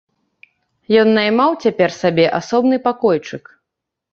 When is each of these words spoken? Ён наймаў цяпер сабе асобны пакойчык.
Ён 1.01 1.07
наймаў 1.17 1.51
цяпер 1.65 1.89
сабе 2.01 2.25
асобны 2.39 2.75
пакойчык. 2.89 3.43